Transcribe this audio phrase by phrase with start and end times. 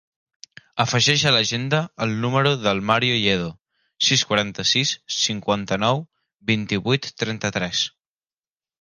[0.85, 3.51] Afegeix a l'agenda el número del Mario Lledo:
[4.09, 6.05] sis, quaranta-sis, cinquanta-nou,
[6.55, 7.89] vint-i-vuit, trenta-tres.